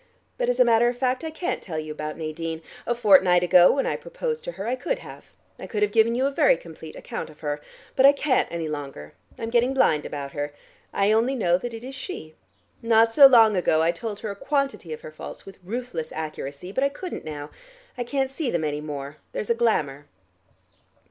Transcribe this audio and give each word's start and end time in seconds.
But 0.39 0.49
as 0.49 0.59
a 0.59 0.65
matter 0.65 0.89
of 0.89 0.97
fact 0.97 1.23
I 1.23 1.29
can't 1.29 1.61
tell 1.61 1.77
you 1.77 1.91
about 1.91 2.17
Nadine. 2.17 2.63
A 2.87 2.95
fortnight 2.95 3.43
ago, 3.43 3.73
when 3.73 3.85
I 3.85 3.95
proposed 3.95 4.43
to 4.45 4.53
her, 4.53 4.65
I 4.65 4.75
could 4.75 4.97
have. 4.97 5.25
I 5.59 5.67
could 5.67 5.83
have 5.83 5.91
given 5.91 6.15
you 6.15 6.25
a 6.25 6.31
very 6.31 6.57
complete 6.57 6.95
account 6.95 7.29
of 7.29 7.41
her. 7.41 7.61
But 7.95 8.07
I 8.07 8.11
can't 8.11 8.51
any 8.51 8.67
longer: 8.67 9.13
I 9.37 9.43
am 9.43 9.51
getting 9.51 9.75
blind 9.75 10.03
about 10.03 10.31
her. 10.31 10.53
I 10.91 11.11
only 11.11 11.35
know 11.35 11.59
that 11.59 11.71
it 11.75 11.83
is 11.83 11.93
she. 11.93 12.33
Not 12.81 13.13
so 13.13 13.27
long 13.27 13.55
ago 13.55 13.83
I 13.83 13.91
told 13.91 14.21
her 14.21 14.31
a 14.31 14.35
quantity 14.35 14.91
of 14.91 15.01
her 15.01 15.11
faults 15.11 15.45
with 15.45 15.59
ruthless 15.63 16.11
accuracy, 16.11 16.71
but 16.71 16.83
I 16.83 16.89
couldn't 16.89 17.23
now. 17.23 17.51
I 17.95 18.03
can't 18.03 18.31
see 18.31 18.49
them 18.49 18.63
any 18.63 18.81
more: 18.81 19.17
there's 19.33 19.51
a 19.51 19.55
glamor." 19.55 20.07